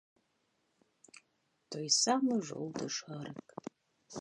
[1.75, 3.47] Той самы жоўты шарык!